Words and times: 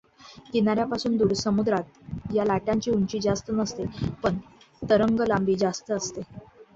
किनाऱ्यापासून 0.53 1.17
दूर 1.17 1.33
समुद्रात 1.33 2.33
या 2.33 2.45
लाटांची 2.45 2.91
उंची 2.91 3.19
जास्त 3.19 3.51
नसते 3.51 3.85
पण 4.23 4.37
तरंगलांबी 4.81 5.55
जास्त 5.55 5.91
असते. 5.91 6.21